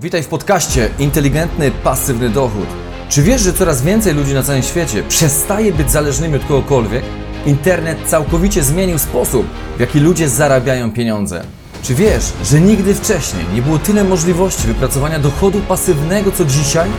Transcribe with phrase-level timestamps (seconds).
[0.00, 2.66] Witaj w podcaście Inteligentny Pasywny Dochód.
[3.08, 7.02] Czy wiesz, że coraz więcej ludzi na całym świecie przestaje być zależnymi od kogokolwiek?
[7.46, 9.46] Internet całkowicie zmienił sposób,
[9.76, 11.44] w jaki ludzie zarabiają pieniądze.
[11.82, 16.90] Czy wiesz, że nigdy wcześniej nie było tyle możliwości wypracowania dochodu pasywnego co dzisiaj?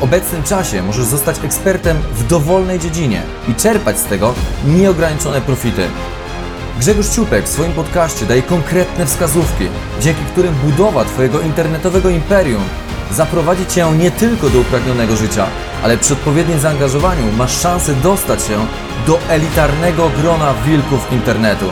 [0.00, 4.34] W obecnym czasie możesz zostać ekspertem w dowolnej dziedzinie i czerpać z tego
[4.66, 5.82] nieograniczone profity.
[6.78, 9.68] Grzegorz Ciupek w swoim podcaście daje konkretne wskazówki,
[10.00, 12.62] dzięki którym budowa Twojego internetowego imperium
[13.10, 15.46] zaprowadzi Cię nie tylko do upragnionego życia,
[15.82, 18.66] ale przy odpowiednim zaangażowaniu masz szansę dostać się
[19.06, 21.66] do elitarnego grona wilków internetu.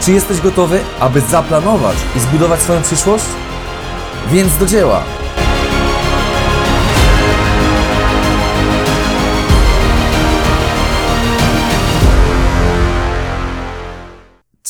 [0.00, 3.24] Czy jesteś gotowy, aby zaplanować i zbudować swoją przyszłość?
[4.32, 5.19] Więc do dzieła!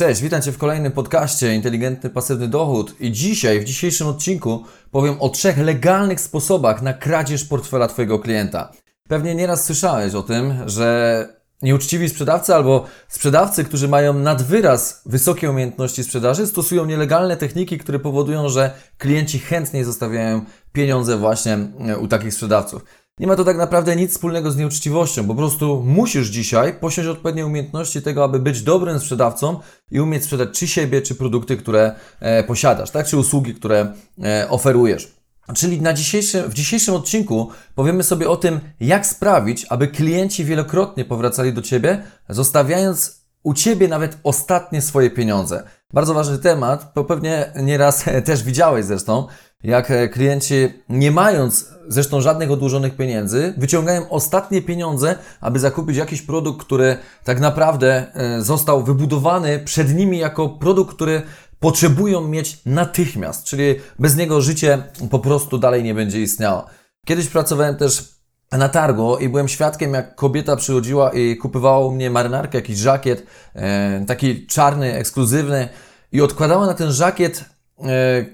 [0.00, 5.16] Cześć, witam Cię w kolejnym podcaście Inteligentny Pasywny Dochód i dzisiaj, w dzisiejszym odcinku powiem
[5.20, 8.72] o trzech legalnych sposobach na kradzież portfela Twojego klienta.
[9.08, 11.28] Pewnie nieraz słyszałeś o tym, że
[11.62, 18.48] nieuczciwi sprzedawcy albo sprzedawcy, którzy mają nadwyraz wysokie umiejętności sprzedaży, stosują nielegalne techniki, które powodują,
[18.48, 21.58] że klienci chętniej zostawiają pieniądze właśnie
[22.00, 22.84] u takich sprzedawców.
[23.18, 27.46] Nie ma to tak naprawdę nic wspólnego z nieuczciwością, po prostu musisz dzisiaj posiąść odpowiednie
[27.46, 32.44] umiejętności tego, aby być dobrym sprzedawcą i umieć sprzedać czy siebie, czy produkty, które e,
[32.44, 35.20] posiadasz, tak, czy usługi, które e, oferujesz.
[35.54, 41.04] Czyli na dzisiejszy, w dzisiejszym odcinku powiemy sobie o tym, jak sprawić, aby klienci wielokrotnie
[41.04, 45.62] powracali do Ciebie, zostawiając u Ciebie nawet ostatnie swoje pieniądze.
[45.92, 49.26] Bardzo ważny temat, bo pewnie nieraz też widziałeś zresztą,
[49.62, 50.54] jak e, klienci,
[50.88, 57.40] nie mając zresztą żadnych odłożonych pieniędzy, wyciągają ostatnie pieniądze, aby zakupić jakiś produkt, który tak
[57.40, 61.22] naprawdę e, został wybudowany przed nimi jako produkt, który
[61.60, 66.66] potrzebują mieć natychmiast, czyli bez niego życie po prostu dalej nie będzie istniało.
[67.06, 68.20] Kiedyś pracowałem też
[68.52, 73.26] na targu i byłem świadkiem, jak kobieta przychodziła i kupywała u mnie marynarkę, jakiś żakiet,
[73.54, 75.68] e, taki czarny, ekskluzywny
[76.12, 77.44] i odkładała na ten żakiet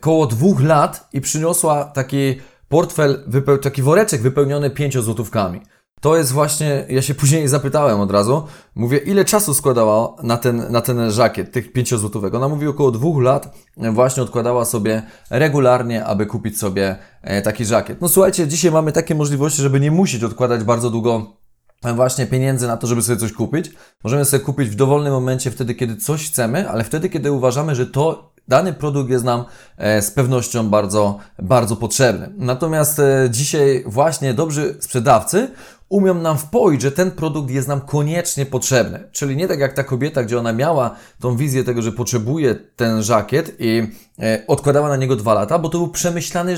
[0.00, 2.34] koło dwóch lat i przyniosła taki
[2.68, 3.24] portfel,
[3.62, 5.60] taki woreczek wypełniony pięciozłotówkami.
[6.00, 10.72] To jest właśnie, ja się później zapytałem od razu, mówię, ile czasu składała na ten,
[10.72, 12.34] na ten żakiet, tych pięciozłotówek.
[12.34, 13.56] Ona mówi, około dwóch lat
[13.92, 18.00] właśnie odkładała sobie regularnie, aby kupić sobie e, taki żakiet.
[18.00, 21.36] No słuchajcie, dzisiaj mamy takie możliwości, żeby nie musieć odkładać bardzo długo
[21.84, 23.70] e, właśnie pieniędzy na to, żeby sobie coś kupić.
[24.04, 27.86] Możemy sobie kupić w dowolnym momencie, wtedy, kiedy coś chcemy, ale wtedy, kiedy uważamy, że
[27.86, 29.44] to dany produkt jest nam
[29.76, 32.32] e, z pewnością bardzo, bardzo potrzebny.
[32.36, 35.48] Natomiast dzisiaj właśnie dobrzy sprzedawcy
[35.88, 39.08] umią nam wpoić, że ten produkt jest nam koniecznie potrzebny.
[39.12, 43.02] Czyli nie tak jak ta kobieta, gdzie ona miała tą wizję tego, że potrzebuje ten
[43.02, 46.56] żakiet i e, odkładała na niego dwa lata, bo to był przemyślany, e,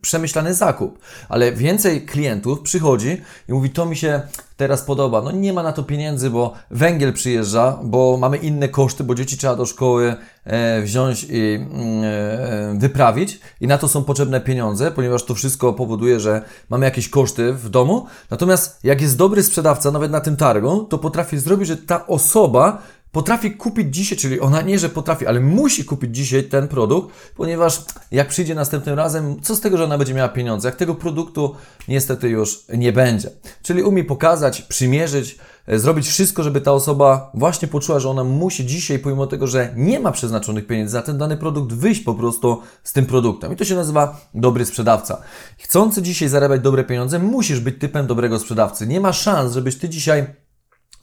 [0.00, 0.98] przemyślany zakup.
[1.28, 4.20] Ale więcej klientów przychodzi i mówi, to mi się
[4.56, 5.22] teraz podoba.
[5.22, 9.38] No nie ma na to pieniędzy, bo węgiel przyjeżdża, bo mamy inne koszty, bo dzieci
[9.38, 14.90] trzeba do szkoły e, wziąć i mm, e, wyprawić i na to są potrzebne pieniądze,
[14.90, 18.06] ponieważ to wszystko powoduje, że mamy jakieś koszty w domu.
[18.30, 22.82] Natomiast jak jest dobry sprzedawca, nawet na tym targu, to potrafi zrobić, że ta osoba
[23.16, 27.84] potrafi kupić dzisiaj, czyli ona nie, że potrafi, ale musi kupić dzisiaj ten produkt, ponieważ
[28.10, 31.54] jak przyjdzie następnym razem, co z tego, że ona będzie miała pieniądze, jak tego produktu
[31.88, 33.30] niestety już nie będzie.
[33.62, 38.66] Czyli umie pokazać, przymierzyć, e, zrobić wszystko, żeby ta osoba właśnie poczuła, że ona musi
[38.66, 42.62] dzisiaj, pomimo tego, że nie ma przeznaczonych pieniędzy na ten dany produkt, wyjść po prostu
[42.84, 43.52] z tym produktem.
[43.52, 45.22] I to się nazywa dobry sprzedawca.
[45.58, 48.86] Chcący dzisiaj zarabiać dobre pieniądze, musisz być typem dobrego sprzedawcy.
[48.86, 50.45] Nie ma szans, żebyś ty dzisiaj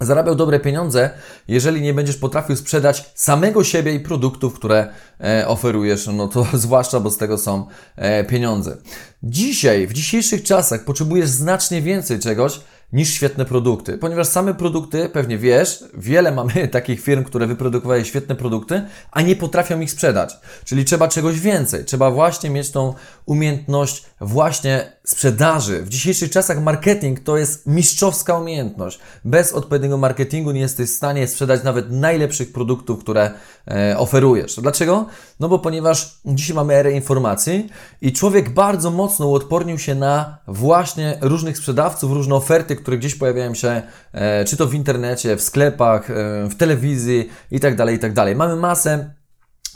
[0.06, 1.10] zarabiał dobre pieniądze,
[1.48, 4.88] jeżeli nie będziesz potrafił sprzedać samego siebie i produktów, które
[5.20, 8.78] e, oferujesz, no to zwłaszcza, bo z tego są e, pieniądze.
[9.24, 12.60] Dzisiaj, w dzisiejszych czasach potrzebujesz znacznie więcej czegoś,
[12.94, 13.98] niż świetne produkty.
[13.98, 18.82] Ponieważ same produkty, pewnie wiesz, wiele mamy takich firm, które wyprodukowały świetne produkty,
[19.12, 20.38] a nie potrafią ich sprzedać.
[20.66, 21.86] Czyli trzeba czegoś więcej.
[21.86, 22.94] Trzeba właśnie mieć tą
[23.26, 25.82] umiejętność właśnie sprzedaży.
[25.82, 29.00] W dzisiejszych czasach marketing to jest mistrzowska umiejętność.
[29.26, 33.32] Bez odpowiedniego marketingu nie jesteś w stanie sprzedać nawet najlepszych produktów, które
[33.68, 34.56] e, oferujesz.
[34.62, 35.06] Dlaczego?
[35.40, 37.70] No bo ponieważ dzisiaj mamy erę informacji
[38.02, 43.54] i człowiek bardzo mocno uodpornił się na właśnie różnych sprzedawców, różne oferty, które gdzieś pojawiają
[43.54, 46.14] się, e, czy to w internecie, w sklepach, e,
[46.50, 48.14] w telewizji i tak dalej, i tak.
[48.36, 49.14] Mamy masę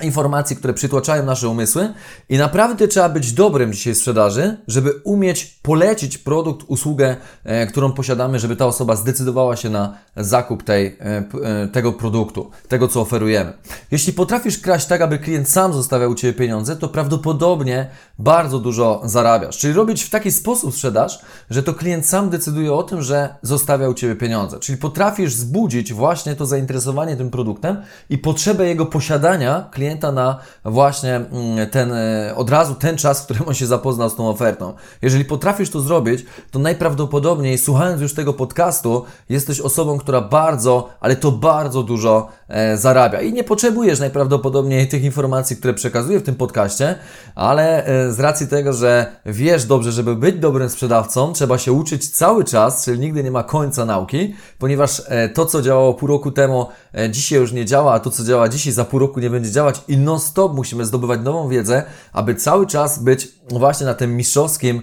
[0.03, 1.93] informacji, które przytłaczają nasze umysły
[2.29, 7.91] i naprawdę trzeba być dobrym dzisiaj w sprzedaży, żeby umieć polecić produkt, usługę, e, którą
[7.91, 13.01] posiadamy, żeby ta osoba zdecydowała się na zakup tej, e, e, tego produktu, tego co
[13.01, 13.53] oferujemy.
[13.91, 17.89] Jeśli potrafisz kraść tak, aby klient sam zostawiał u Ciebie pieniądze, to prawdopodobnie
[18.19, 19.57] bardzo dużo zarabiasz.
[19.57, 23.89] Czyli robić w taki sposób sprzedaż, że to klient sam decyduje o tym, że zostawia
[23.89, 24.59] u Ciebie pieniądze.
[24.59, 30.39] Czyli potrafisz zbudzić właśnie to zainteresowanie tym produktem i potrzebę jego posiadania klienta klienta na
[30.65, 34.29] właśnie mm, ten, e, od razu ten czas, w którym on się zapoznał z tą
[34.29, 34.73] ofertą.
[35.01, 41.15] Jeżeli potrafisz to zrobić, to najprawdopodobniej słuchając już tego podcastu, jesteś osobą, która bardzo, ale
[41.15, 42.27] to bardzo dużo
[42.75, 43.21] zarabia.
[43.21, 46.95] I nie potrzebujesz najprawdopodobniej tych informacji, które przekazuję w tym podcaście,
[47.35, 52.09] ale e, z racji tego, że wiesz dobrze, żeby być dobrym sprzedawcą, trzeba się uczyć
[52.09, 56.31] cały czas, czyli nigdy nie ma końca nauki, ponieważ e, to, co działało pół roku
[56.31, 59.29] temu, e, dzisiaj już nie działa, a to, co działa dzisiaj, za pół roku nie
[59.29, 61.83] będzie działać i non-stop musimy zdobywać nową wiedzę,
[62.13, 64.81] aby cały czas być właśnie na tym mistrzowskim e,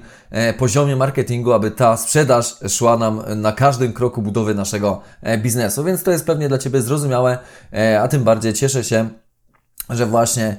[0.58, 5.84] poziomie marketingu, aby ta sprzedaż szła nam na każdym kroku budowy naszego e, biznesu.
[5.84, 7.38] Więc to jest pewnie dla Ciebie zrozumiałe,
[7.72, 9.08] e, a tym bardziej cieszę się,
[9.90, 10.56] że właśnie e,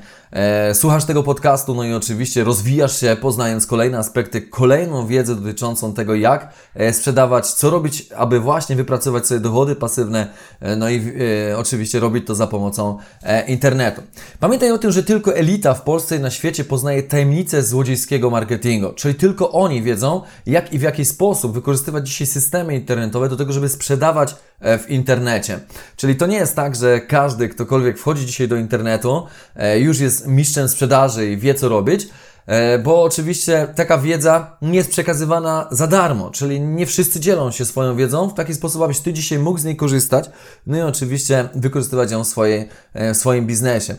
[0.74, 6.16] słuchasz tego podcastu, no i oczywiście rozwijasz się, poznając kolejne aspekty, kolejną wiedzę dotyczącą tego,
[6.16, 10.28] jak e, sprzedawać, co robić, aby właśnie wypracować sobie dochody pasywne,
[10.60, 11.02] e, no i
[11.50, 14.02] e, oczywiście robić to za pomocą e, internetu.
[14.40, 18.94] Pamiętaj o tym, że tylko elita w Polsce i na świecie poznaje tajemnicę złodziejskiego marketingu,
[18.94, 23.54] czyli tylko oni wiedzą, jak i w jaki sposób wykorzystywać dzisiaj systemy internetowe do tego,
[23.54, 25.60] żeby sprzedawać e, w internecie.
[25.96, 30.25] Czyli to nie jest tak, że każdy, ktokolwiek wchodzi dzisiaj do internetu, e, już jest
[30.28, 32.08] mistrzem sprzedaży i wie co robić,
[32.46, 37.66] e, bo oczywiście taka wiedza nie jest przekazywana za darmo, czyli nie wszyscy dzielą się
[37.66, 40.30] swoją wiedzą w taki sposób, abyś Ty dzisiaj mógł z niej korzystać,
[40.68, 43.96] no i oczywiście wykorzystywać ją w, swojej, e, w swoim biznesie.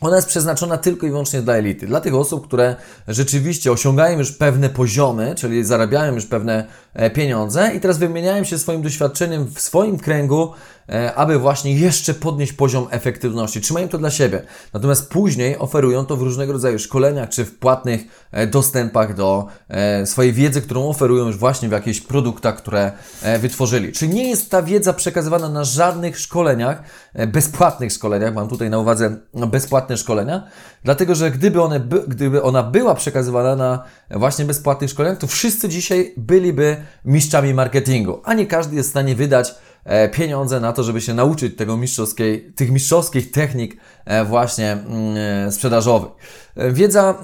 [0.00, 2.76] Ona jest przeznaczona tylko i wyłącznie dla elity, dla tych osób, które
[3.08, 6.66] rzeczywiście osiągają już pewne poziomy, czyli zarabiają już pewne
[7.14, 10.73] pieniądze i teraz wymieniają się swoim doświadczeniem w swoim kręgu E,
[11.14, 13.60] aby właśnie jeszcze podnieść poziom efektywności.
[13.60, 14.42] Trzymają to dla siebie.
[14.72, 18.00] Natomiast później oferują to w różnego rodzaju szkoleniach czy w płatnych
[18.32, 22.92] e, dostępach do e, swojej wiedzy, którą oferują już właśnie w jakichś produktach, które
[23.38, 23.92] wytworzyli.
[23.92, 26.82] Czyli nie jest ta wiedza przekazywana na żadnych szkoleniach,
[27.26, 30.46] bezpłatnych szkoleniach, mam tutaj na uwadze bezpłatne szkolenia,
[30.84, 36.14] dlatego że gdyby, one, gdyby ona była przekazywana na właśnie bezpłatnych szkoleniach, to wszyscy dzisiaj
[36.16, 39.73] byliby mistrzami marketingu, a nie każdy jest w stanie wydać E,
[40.12, 45.16] pieniądze na to, żeby się nauczyć tego mistrzowskiej, tych mistrzowskich technik e, właśnie mm,
[45.46, 46.10] e, sprzedażowych.
[46.56, 47.14] Wiedza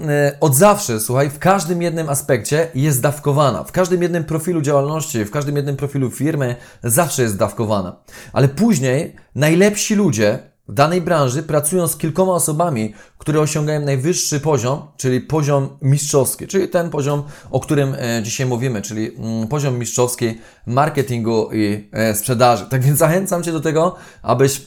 [0.41, 3.65] od zawsze, słuchaj, w każdym jednym aspekcie jest dawkowana.
[3.65, 7.97] W każdym jednym profilu działalności, w każdym jednym profilu firmy zawsze jest dawkowana.
[8.33, 14.83] Ale później najlepsi ludzie, w danej branży pracują z kilkoma osobami, które osiągają najwyższy poziom,
[14.97, 20.39] czyli poziom mistrzowski, czyli ten poziom, o którym e, dzisiaj mówimy, czyli mm, poziom mistrzowski
[20.67, 22.67] marketingu i e, sprzedaży.
[22.71, 24.63] Tak więc zachęcam Cię do tego, abyś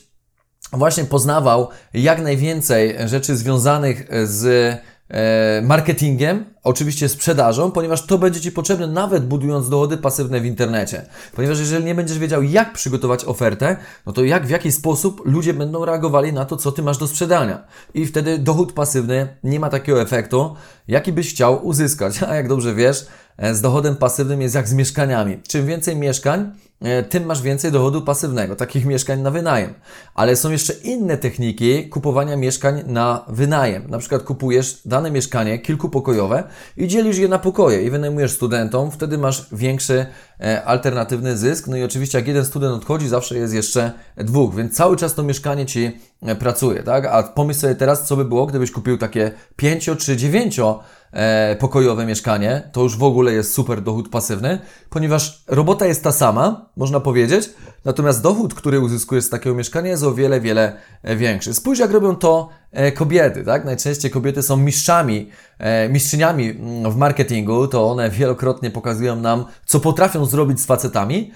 [0.72, 4.76] właśnie poznawał jak najwięcej rzeczy związanych z
[5.14, 11.06] E, marketingiem, oczywiście sprzedażą, ponieważ to będzie Ci potrzebne nawet budując dochody pasywne w internecie.
[11.36, 15.54] Ponieważ jeżeli nie będziesz wiedział, jak przygotować ofertę, no to jak, w jaki sposób ludzie
[15.54, 17.64] będą reagowali na to, co Ty masz do sprzedania.
[17.94, 20.56] I wtedy dochód pasywny nie ma takiego efektu,
[20.88, 22.24] jaki byś chciał uzyskać.
[22.30, 23.08] A jak dobrze wiesz,
[23.38, 25.40] e, z dochodem pasywnym jest jak z mieszkaniami.
[25.48, 26.52] Czym więcej mieszkań,
[26.84, 29.74] E, tym masz więcej dochodu pasywnego, takich mieszkań na wynajem.
[30.16, 33.90] Ale są jeszcze inne techniki kupowania mieszkań na wynajem.
[33.90, 36.44] Na przykład kupujesz dane mieszkanie kilkupokojowe
[36.78, 40.06] i dzielisz je na pokoje i wynajmujesz studentom, wtedy masz większy
[40.40, 41.68] e, alternatywny zysk.
[41.68, 45.24] No i oczywiście jak jeden student odchodzi, zawsze jest jeszcze dwóch, więc cały czas to
[45.24, 47.06] mieszkanie Ci e, pracuje, tak?
[47.06, 50.80] A pomyśl sobie teraz, co by było, gdybyś kupił takie pięcio czy dziewięcio
[51.14, 56.12] e, pokojowe mieszkanie, to już w ogóle jest super dochód pasywny, ponieważ robota jest ta
[56.12, 57.50] sama, można powiedzieć,
[57.86, 61.54] natomiast dochód, który uzyskujesz z takiego mieszkania jest o wiele, wiele e, większy.
[61.54, 63.66] Spójrz, jak robią to e, kobiety, tak?
[63.66, 65.30] Najczęściej kobiety są mistrzami,
[65.60, 71.32] e, mistrzyniami mm, w marketingu, to one wielokrotnie pokazują nam, co potrafią zrobić z facetami.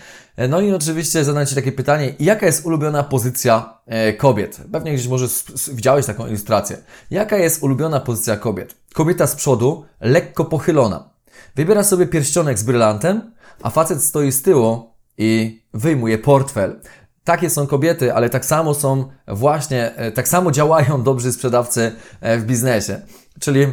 [0.50, 3.80] No i oczywiście zadać Ci takie pytanie, jaka jest ulubiona pozycja
[4.18, 4.62] kobiet?
[4.72, 5.28] Pewnie gdzieś może
[5.74, 6.78] widziałeś taką ilustrację.
[7.12, 8.76] Jaka jest ulubiona pozycja kobiet?
[8.94, 11.10] Kobieta z przodu, lekko pochylona.
[11.56, 16.80] Wybiera sobie pierścionek z brylantem, a facet stoi z tyłu i wyjmuje portfel.
[17.24, 21.92] Takie są kobiety, ale tak samo są właśnie, e, tak samo działają dobrzy sprzedawcy
[22.22, 23.02] e, w biznesie.
[23.40, 23.68] Czyli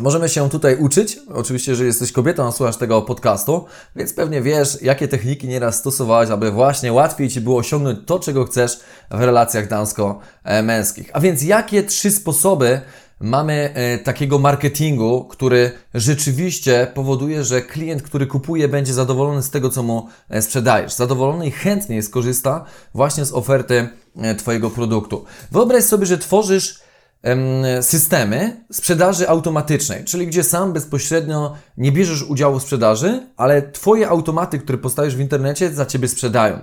[0.00, 1.18] Możemy się tutaj uczyć.
[1.34, 3.64] Oczywiście, że jesteś kobietą, a słuchasz tego podcastu,
[3.96, 8.44] więc pewnie wiesz, jakie techniki nieraz stosować, aby właśnie łatwiej Ci było osiągnąć to, czego
[8.44, 8.80] chcesz
[9.10, 11.10] w relacjach damsko-męskich.
[11.12, 12.80] A więc jakie trzy sposoby
[13.20, 19.70] mamy e, takiego marketingu, który rzeczywiście powoduje, że klient, który kupuje, będzie zadowolony z tego,
[19.70, 20.92] co mu e, sprzedajesz.
[20.92, 25.24] Zadowolony i chętnie skorzysta właśnie z oferty e, Twojego produktu.
[25.52, 26.82] Wyobraź sobie, że tworzysz
[27.80, 34.58] systemy sprzedaży automatycznej, czyli gdzie sam bezpośrednio nie bierzesz udziału w sprzedaży, ale Twoje automaty,
[34.58, 36.58] które postawisz w internecie, za Ciebie sprzedają.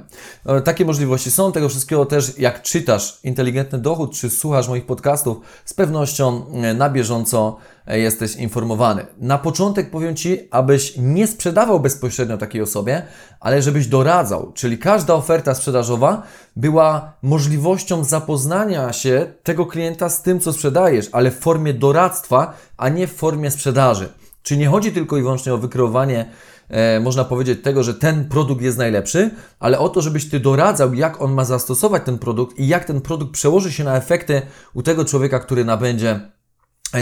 [0.45, 5.37] E, takie możliwości są, tego wszystkiego też jak czytasz Inteligentny Dochód, czy słuchasz moich podcastów,
[5.65, 7.57] z pewnością e, na bieżąco
[7.97, 9.05] jesteś informowany.
[9.17, 13.01] Na początek powiem Ci, abyś nie sprzedawał bezpośrednio takiej osobie,
[13.39, 16.23] ale żebyś doradzał, czyli każda oferta sprzedażowa
[16.55, 22.89] była możliwością zapoznania się tego klienta z tym, co sprzedajesz, ale w formie doradztwa, a
[22.89, 24.09] nie w formie sprzedaży.
[24.43, 26.29] Czyli nie chodzi tylko i wyłącznie o wykreowanie,
[26.69, 30.93] e, można powiedzieć, tego, że ten produkt jest najlepszy, ale o to, żebyś Ty doradzał,
[30.93, 34.41] jak on ma zastosować ten produkt i jak ten produkt przełoży się na efekty
[34.73, 36.38] u tego człowieka, który nabędzie e,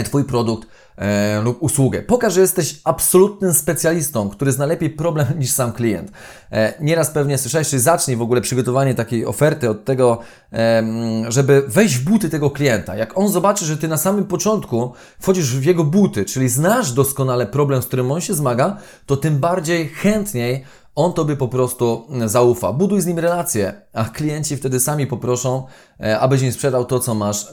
[0.04, 2.02] Twój produkt e, lub usługę.
[2.02, 6.12] Pokaż, że jesteś absolutnym specjalistą, który zna lepiej problem niż sam klient.
[6.52, 10.18] E, nieraz pewnie słyszałeś, czy zacznij w ogóle przygotowanie takiej oferty od tego,
[10.52, 10.82] e,
[11.28, 12.96] żeby wejść w buty tego klienta.
[12.96, 17.46] Jak on zobaczy, że Ty na samym początku wchodzisz w jego buty, czyli znasz doskonale
[17.46, 18.76] problem, z którym on się zmaga,
[19.06, 20.64] to tym bardziej chętniej
[20.94, 22.72] on tobie po prostu zaufa.
[22.72, 25.66] Buduj z nim relacje, a klienci wtedy sami poproszą,
[26.00, 27.46] e, abyś im sprzedał to, co masz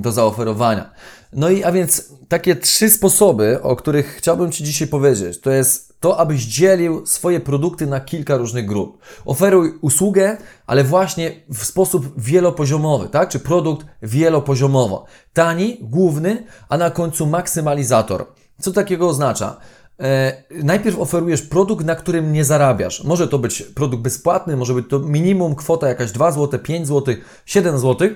[0.00, 0.90] do zaoferowania.
[1.32, 5.88] No i a więc takie trzy sposoby, o których chciałbym Ci dzisiaj powiedzieć, to jest
[6.00, 8.98] to, abyś dzielił swoje produkty na kilka różnych grup.
[9.24, 13.28] Oferuj usługę, ale właśnie w sposób wielopoziomowy, tak?
[13.28, 15.04] Czy produkt wielopoziomowo.
[15.32, 18.26] Tani, główny, a na końcu maksymalizator.
[18.60, 19.56] Co takiego oznacza?
[20.00, 23.04] E, najpierw oferujesz produkt, na którym nie zarabiasz.
[23.04, 27.14] Może to być produkt bezpłatny, może być to minimum kwota jakaś 2 zł, 5 zł,
[27.46, 28.08] 7 zł.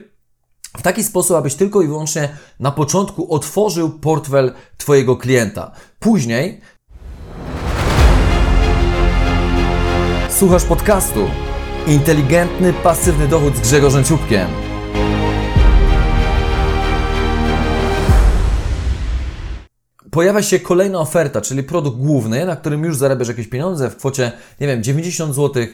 [0.76, 2.28] W taki sposób, abyś tylko i wyłącznie
[2.60, 5.70] na początku otworzył portfel Twojego klienta.
[5.98, 6.60] Później
[10.30, 11.20] słuchasz podcastu
[11.86, 14.72] Inteligentny, pasywny dochód z Grzegorzem Ciupkiem.
[20.12, 24.32] pojawia się kolejna oferta, czyli produkt główny, na którym już zarabiasz jakieś pieniądze w kwocie,
[24.60, 25.66] nie wiem, 90 zł,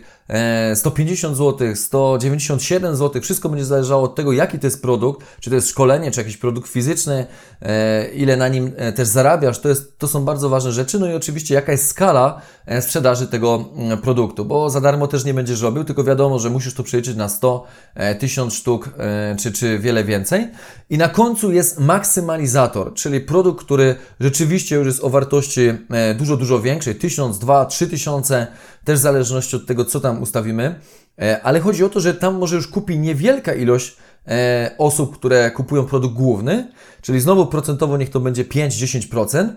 [0.74, 3.22] 150 zł, 197 zł.
[3.22, 6.36] Wszystko będzie zależało od tego, jaki to jest produkt, czy to jest szkolenie, czy jakiś
[6.36, 7.26] produkt fizyczny,
[7.62, 9.58] e, ile na nim e, też zarabiasz.
[9.58, 10.98] To, jest, to są bardzo ważne rzeczy.
[10.98, 15.24] No i oczywiście, jaka jest skala e, sprzedaży tego mm, produktu, bo za darmo też
[15.24, 17.66] nie będziesz robił, tylko wiadomo, że musisz to przeliczyć na 100,
[18.18, 18.90] 1000 sztuk,
[19.38, 20.48] czy, czy wiele więcej.
[20.90, 25.60] I na końcu jest maksymalizator, czyli produkt, który rzeczywiście już jest o wartości
[26.18, 28.46] dużo, dużo większej, 1000, 2, 3000,
[28.88, 30.80] też w zależności od tego, co tam ustawimy,
[31.20, 35.50] e, ale chodzi o to, że tam może już kupi niewielka ilość e, osób, które
[35.50, 39.48] kupują produkt główny, czyli znowu procentowo niech to będzie 5-10%,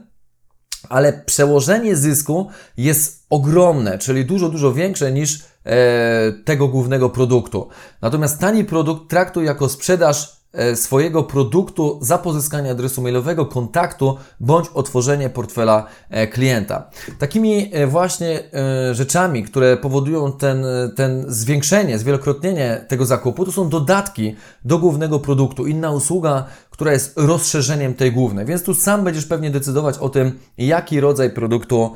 [0.89, 2.47] ale przełożenie zysku
[2.77, 7.67] jest ogromne, czyli dużo, dużo większe niż e, tego głównego produktu.
[8.01, 10.40] Natomiast tani produkt traktuj jako sprzedaż
[10.75, 16.89] swojego produktu za pozyskanie adresu mailowego, kontaktu bądź otworzenie portfela e, klienta.
[17.19, 18.43] Takimi e, właśnie
[18.91, 20.65] rzeczami, które powodują ten,
[20.95, 25.67] ten zwiększenie, zwielokrotnienie tego zakupu, to są dodatki do głównego produktu.
[25.67, 28.45] Inna usługa, która jest rozszerzeniem tej głównej.
[28.45, 31.95] Więc tu sam będziesz pewnie decydować o tym, jaki rodzaj produktu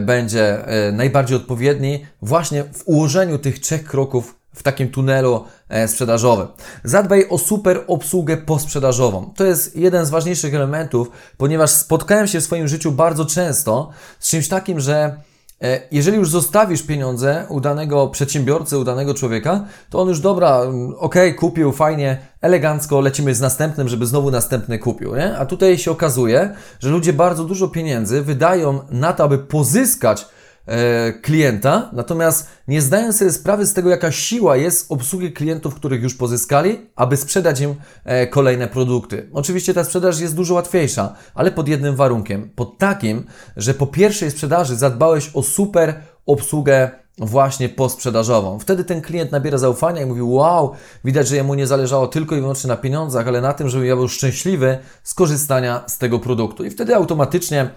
[0.00, 0.58] będzie
[0.92, 6.46] najbardziej odpowiedni właśnie w ułożeniu tych trzech kroków w takim tunelu e, sprzedażowym.
[6.84, 9.32] Zadbaj o super obsługę posprzedażową.
[9.36, 14.30] To jest jeden z ważniejszych elementów, ponieważ spotkałem się w swoim życiu bardzo często z
[14.30, 15.16] czymś takim, że
[15.62, 20.60] e, jeżeli już zostawisz pieniądze u danego przedsiębiorcy, u danego człowieka, to on już dobra,
[20.60, 25.16] mm, ok, kupił, fajnie, elegancko, lecimy z następnym, żeby znowu następny kupił.
[25.16, 25.38] Nie?
[25.38, 30.26] A tutaj się okazuje, że ludzie bardzo dużo pieniędzy wydają na to, aby pozyskać
[30.68, 36.02] E, klienta, natomiast nie zdają sobie sprawy z tego, jaka siła jest obsługi klientów, których
[36.02, 39.28] już pozyskali, aby sprzedać im e, kolejne produkty.
[39.32, 42.50] Oczywiście ta sprzedaż jest dużo łatwiejsza, ale pod jednym warunkiem.
[42.54, 43.24] Pod takim,
[43.56, 48.58] że po pierwszej sprzedaży zadbałeś o super obsługę właśnie posprzedażową.
[48.58, 50.72] Wtedy ten klient nabiera zaufania i mówi: Wow,
[51.04, 53.96] widać, że jemu nie zależało tylko i wyłącznie na pieniądzach, ale na tym, żeby ja
[53.96, 56.64] był szczęśliwy z korzystania z tego produktu.
[56.64, 57.70] I wtedy automatycznie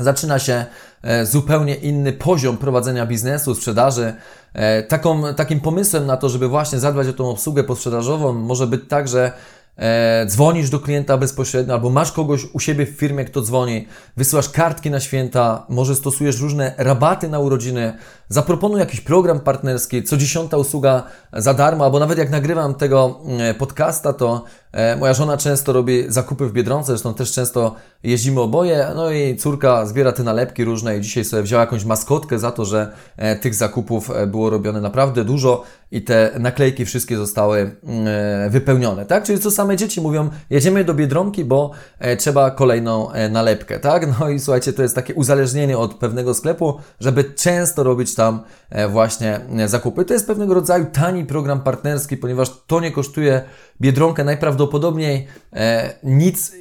[0.00, 0.64] zaczyna się
[1.02, 4.14] e, zupełnie inny poziom prowadzenia biznesu, sprzedaży.
[4.54, 8.80] E, taką, takim pomysłem na to, żeby właśnie zadbać o tą obsługę posprzedażową, może być
[8.88, 9.32] tak, że
[9.76, 14.48] e, dzwonisz do klienta bezpośrednio, albo masz kogoś u siebie w firmie, kto dzwoni, wysyłasz
[14.48, 17.92] kartki na święta, może stosujesz różne rabaty na urodziny,
[18.28, 23.54] zaproponuj jakiś program partnerski, co dziesiąta usługa za darmo, albo nawet jak nagrywam tego mm,
[23.54, 28.86] podcasta, to e, moja żona często robi zakupy w Biedronce, zresztą też często jeździmy oboje,
[28.96, 32.64] no i córka zbiera te nalepki różne i dzisiaj sobie wzięła jakąś maskotkę za to,
[32.64, 38.06] że e, tych zakupów e, było robione naprawdę dużo i te naklejki wszystkie zostały mm,
[38.46, 39.24] e, wypełnione, tak?
[39.24, 44.20] Czyli co same dzieci mówią, jedziemy do Biedronki, bo e, trzeba kolejną e, nalepkę, tak?
[44.20, 48.88] No i słuchajcie, to jest takie uzależnienie od pewnego sklepu, żeby często robić tam e,
[48.88, 50.04] właśnie e, zakupy.
[50.04, 53.42] To jest pewnego rodzaju tani program partnerski, ponieważ to nie kosztuje
[53.80, 54.24] Biedronkę.
[54.24, 56.52] Najprawdopodobniej e, nic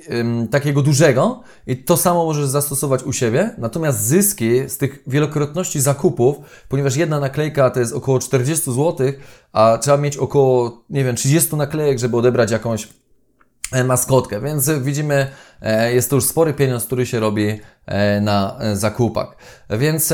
[0.51, 6.35] takiego dużego i to samo możesz zastosować u siebie, natomiast zyski z tych wielokrotności zakupów,
[6.69, 9.11] ponieważ jedna naklejka to jest około 40 zł,
[9.53, 12.87] a trzeba mieć około, nie wiem, 30 naklejek, żeby odebrać jakąś
[13.85, 15.27] maskotkę, więc widzimy,
[15.93, 19.35] jest to już spory pieniądz, który się robi e, na e, zakupach.
[19.69, 20.13] Więc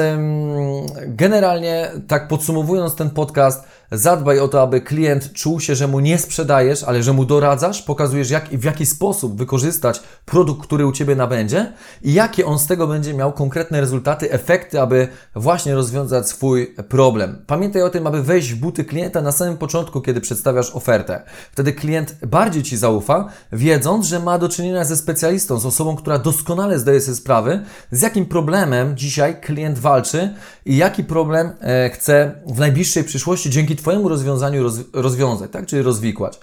[1.07, 6.17] generalnie, tak podsumowując ten podcast, zadbaj o to, aby klient czuł się, że mu nie
[6.17, 10.91] sprzedajesz, ale że mu doradzasz, pokazujesz jak i w jaki sposób wykorzystać produkt, który u
[10.91, 16.29] Ciebie nabędzie i jakie on z tego będzie miał konkretne rezultaty, efekty, aby właśnie rozwiązać
[16.29, 17.43] swój problem.
[17.47, 21.21] Pamiętaj o tym, aby wejść w buty klienta na samym początku, kiedy przedstawiasz ofertę.
[21.51, 26.19] Wtedy klient bardziej Ci zaufa, wiedząc, że ma do czynienia ze specjalistą, z osobą, która
[26.19, 30.33] doskonale zdaje sobie sprawy, z jakim problemem dzisiaj klient walczy
[30.65, 35.65] i jaki problem e, chce w najbliższej przyszłości dzięki Twojemu rozwiązaniu roz, rozwiązać, tak?
[35.65, 36.39] czyli rozwikłać.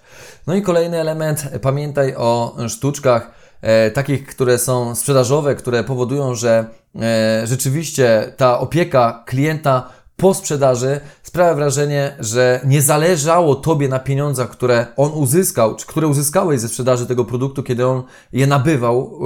[0.47, 3.31] No i kolejny element, pamiętaj o sztuczkach,
[3.63, 6.65] e, takich, które są sprzedażowe, które powodują, że
[7.01, 14.51] e, rzeczywiście ta opieka klienta po sprzedaży sprawia wrażenie, że nie zależało Tobie na pieniądzach,
[14.51, 19.21] które on uzyskał, czy które uzyskałeś ze sprzedaży tego produktu, kiedy on je nabywał,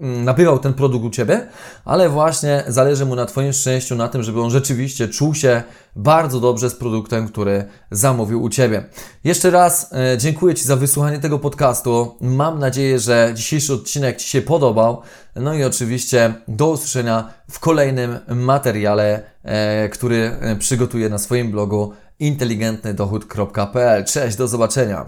[0.00, 1.46] yy, nabywał ten produkt u Ciebie,
[1.84, 5.62] ale właśnie zależy mu na Twoim szczęściu, na tym, żeby on rzeczywiście czuł się
[5.96, 8.84] bardzo dobrze z produktem, który zamówił u Ciebie.
[9.24, 12.16] Jeszcze raz e, dziękuję Ci za wysłuchanie tego podcastu.
[12.20, 15.02] Mam nadzieję, że dzisiejszy odcinek Ci się podobał.
[15.36, 21.92] No i oczywiście do usłyszenia w kolejnym materiale, e, który e, przygotuję na swoim blogu
[22.18, 24.04] inteligentnydochód.pl.
[24.04, 25.06] Cześć, do zobaczenia.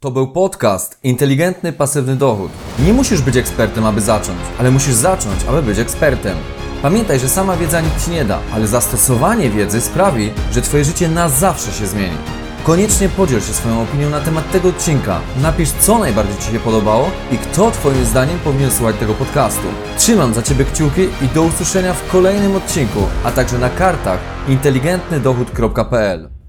[0.00, 2.50] To był podcast Inteligentny Pasywny Dochód.
[2.84, 6.36] Nie musisz być ekspertem, aby zacząć, ale musisz zacząć, aby być ekspertem.
[6.82, 11.08] Pamiętaj, że sama wiedza nic Ci nie da, ale zastosowanie wiedzy sprawi, że Twoje życie
[11.08, 12.16] na zawsze się zmieni.
[12.64, 15.20] Koniecznie podziel się swoją opinią na temat tego odcinka.
[15.42, 19.66] Napisz, co najbardziej Ci się podobało i kto Twoim zdaniem powinien słuchać tego podcastu.
[19.96, 26.39] Trzymam za Ciebie kciuki i do usłyszenia w kolejnym odcinku, a także na kartach inteligentnydochód.pl